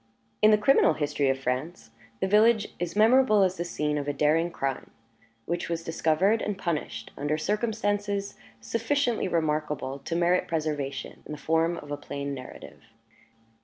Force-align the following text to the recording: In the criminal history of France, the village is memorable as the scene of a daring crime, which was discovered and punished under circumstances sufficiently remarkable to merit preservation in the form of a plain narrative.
In 0.41 0.49
the 0.49 0.57
criminal 0.57 0.93
history 0.95 1.29
of 1.29 1.37
France, 1.37 1.91
the 2.21 2.27
village 2.27 2.69
is 2.79 2.95
memorable 2.95 3.43
as 3.43 3.57
the 3.57 3.63
scene 3.63 3.99
of 3.99 4.07
a 4.07 4.13
daring 4.13 4.49
crime, 4.49 4.89
which 5.45 5.69
was 5.69 5.83
discovered 5.83 6.41
and 6.41 6.57
punished 6.57 7.11
under 7.15 7.37
circumstances 7.37 8.33
sufficiently 8.59 9.27
remarkable 9.27 9.99
to 9.99 10.15
merit 10.15 10.47
preservation 10.47 11.21
in 11.27 11.33
the 11.33 11.37
form 11.37 11.77
of 11.77 11.91
a 11.91 11.97
plain 11.97 12.33
narrative. 12.33 12.81